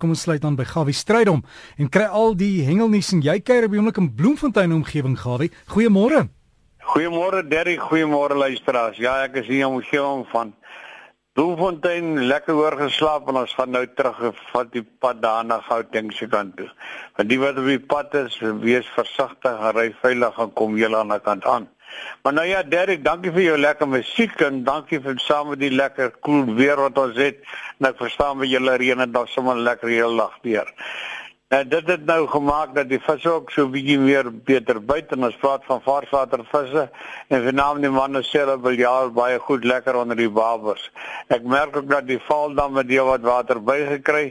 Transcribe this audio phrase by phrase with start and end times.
[0.00, 1.42] Kom ons sluit dan by Gawie Strydom
[1.76, 5.50] en kry al die hengelnuus en jy kuier by oomblik in Bloemfontein omgewing Gawie.
[5.74, 6.22] Goeiemôre.
[6.94, 8.96] Goeiemôre Derrick, goeiemôre luisteraars.
[8.96, 10.54] Ja, ek is hier om omgewing van
[11.36, 14.22] Bloemfontein lekker hoor geslaap en ons gaan nou terug
[14.54, 16.70] van die pad daar na Gauteng se kant toe.
[17.18, 21.12] Want die wat op die pad is, wees versigtig, ry veilig en kom julle aan
[21.12, 21.68] die kant aan.
[22.22, 25.72] Maar nou ja, Derek, dankie vir jou lekker musiek en dankie vir saam met die
[25.72, 27.40] lekker koel cool weer wat ons het.
[27.78, 30.68] En ek verstaan met julle reën en dan sommer lekker heel lag weer.
[31.50, 35.26] En dit het nou gemaak dat die visse ook so bietjie meer beter buite en
[35.26, 36.84] ons praat van varswatervisse
[37.26, 40.84] en veral die manne sê hulle wil ja baie goed lekker onder die babers.
[41.26, 44.28] Ek merk ook dat die val dan met die wat water bygekry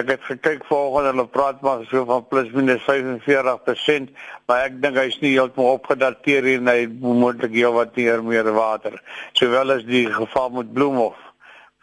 [0.00, 4.06] Ek het gekyk volgens hulle praat maar so van plus minus 45%,
[4.48, 8.96] maar ek dink hy's nie heeltemal opgedateer hier nie, moontlik heel wat meer meer water.
[9.36, 11.18] Sowel as die geval met Bloemhof.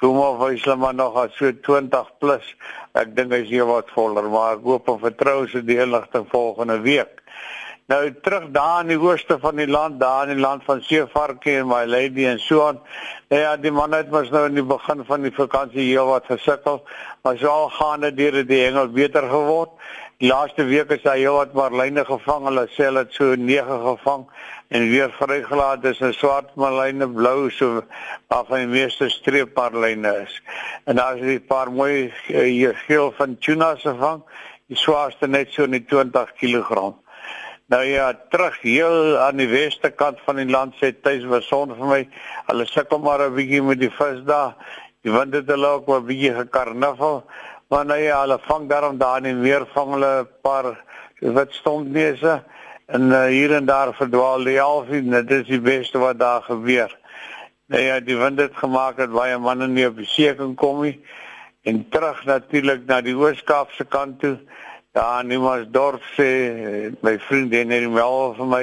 [0.02, 2.50] Bloemhof is maar nog as so 20 plus.
[2.98, 6.80] Ek dink hy's hier wat voller, maar ek hoop en vertrou se die inligting volgende
[6.82, 7.22] week.
[7.90, 11.56] Nou terug daar in die ooste van die land, daar in die land van Seevarke
[11.58, 12.78] en my lady en so aan.
[13.32, 16.30] Nou ja, die man het mos nou in die begin van die vakansie heel wat
[16.30, 16.84] gesukkel,
[17.26, 19.74] maar so al gaan dit deur die hengel beter geword.
[20.22, 22.46] Die laaste week is hy heel wat marline gevang.
[22.52, 24.30] Hulle sê hulle het so 9 gevang
[24.70, 25.82] en weer vrygelaat.
[25.82, 27.82] Dis 'n swart marline, blou so
[28.28, 30.42] af die meeste streepmarline is.
[30.86, 34.22] En daar is 'n paar mooi uh, hier geel van tunas gevang.
[34.68, 36.94] Die swaarste net so in 20 kg.
[37.70, 41.76] Nou ja, terug heel aan die weste kant van die land sê tuis was son
[41.78, 42.00] vir my.
[42.48, 44.56] Hulle sukkel maar 'n bietjie met die vis daar.
[45.06, 47.24] Die wind het hulle ook 'n bietjie gekarnaval.
[47.70, 50.66] Maar nou ja, hulle vang daarom daar in meer vang hulle 'n paar
[51.20, 52.44] wit stompneuse
[52.88, 55.10] en uh, hier en daar verdwaal die alfie.
[55.10, 56.98] Dit is die beste wat daar gebeur.
[57.68, 60.82] Nou ja, die wind het gemaak dat baie manne nie op die see kan kom
[60.82, 61.00] nie.
[61.62, 64.38] En terug natuurlik na die Oos-Kaapse kant toe.
[64.98, 66.26] Ja, nie maar dorp sê
[67.06, 68.62] my vriend en hy wel vir my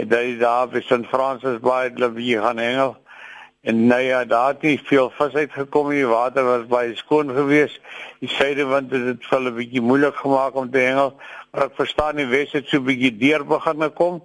[0.00, 1.04] en hy daar by St.
[1.10, 2.94] Francis Bay het hulle gaan hengel.
[3.68, 5.98] En nou ja, daar het nie veel vis uitgekom nie.
[5.98, 7.82] Die water was baie skoon geweest.
[8.22, 11.12] Die suidewind het dit vir hulle bietjie moeilik gemaak om te hengel.
[11.52, 14.22] Maar ek verstaan die wes het so bietjie deur begin kom.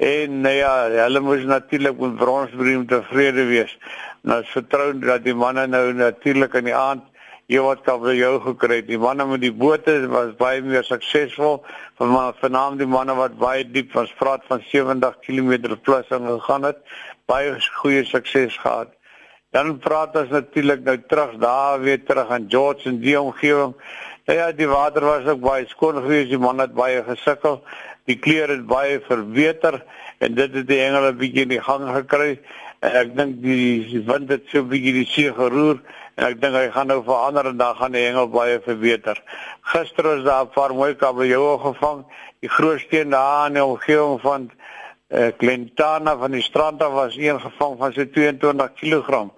[0.00, 0.72] En nou ja,
[1.02, 3.76] hulle moes natuurlik met bronsbreem tevrede wees.
[4.24, 7.04] Nou vertrou dat die manne nou natuurlik in die aand
[7.46, 8.88] jy wat kabeljou gekry het.
[8.88, 11.60] Die manne met die bote was baie meer suksesvol.
[12.00, 16.66] Van vanaand die manne wat baie diep was, praat van 70 km plus en gegaan
[16.70, 16.82] het,
[17.30, 18.92] baie goeie sukses gehad.
[19.54, 23.76] Dan praat ons natuurlik nou terug daar weer terug aan George en die omgewing.
[24.26, 26.32] Ja, die water was ook baie skoon geweest.
[26.34, 27.60] Die man het baie gesukkel.
[28.10, 29.78] Die kleure het baie verbeter
[30.18, 32.40] en dit het die engele bietjie in die gang gekry.
[32.84, 35.78] Ek dink die, die wind het so bietjie die see geroer
[36.16, 39.16] en ek dink hy gaan nou verander en dan gaan die hengel baie verbeter.
[39.72, 42.04] Gister was daar 'n paar mooi kabeljoue gevang.
[42.40, 44.50] Die grootste een daar in die omgewing van
[45.08, 49.30] uh, Glentana van die strand af was een gevang van so 22 kg.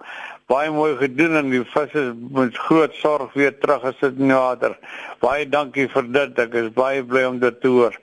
[0.47, 4.77] Baie mooi gedoen en die visse met groot sorg weer terug gesit in die water.
[5.19, 6.39] Baie dankie vir dit.
[6.39, 7.95] Ek is baie bly om dit te hoor.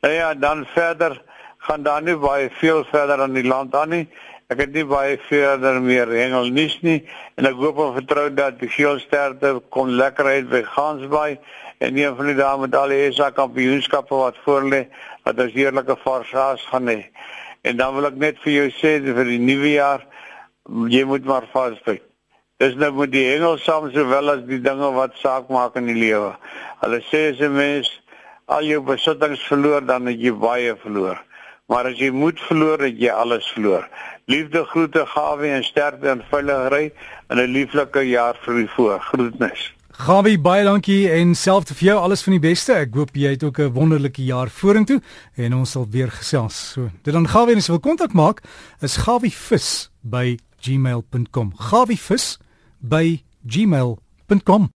[0.00, 1.22] Nou ja, dan verder
[1.64, 4.08] gaan daar nie baie veel verder aan die land aan nie.
[4.52, 6.98] Ek het nie baie verder meer hengel nuus nie
[7.40, 11.38] en ek hoop en vertrou dat die geelsterte kom lekker uit by Gansbaai
[11.84, 14.82] en een van die dae met al die SA kampioenskappe wat voorlê
[15.24, 16.98] wat ons heerlike varsaas gaan hê.
[17.64, 20.04] En dan wil ek net vir jou sê vir die nuwe jaar
[20.92, 22.04] jy moet maar vasbyt.
[22.60, 25.96] Dis nou met die hengel saam sowel as die dinge wat saak maak in die
[25.96, 26.34] lewe.
[26.84, 27.88] Hulle sê as 'n mens
[28.46, 31.16] al jou besittings verloor dan het jy baie verloor.
[31.66, 33.86] Maar as jy moed verloor, het jy alles verloor.
[34.28, 36.92] Liefde, groete, gawe en sterkte en veiligheid
[37.28, 39.00] en 'n lieflike jaar vir u voor.
[39.00, 39.72] Groetnis.
[39.94, 42.72] Gawie, baie dankie en selfs vir jou alles van die beste.
[42.72, 45.00] Ek hoop jy het ook 'n wonderlike jaar vorentoe
[45.36, 46.72] en ons sal weer gesels.
[46.72, 48.42] So, dit dan Gawie, as jy wil kontak maak,
[48.80, 51.52] is gawievis by gmail.com.
[51.56, 52.38] gawievis
[52.80, 54.70] by gmail.com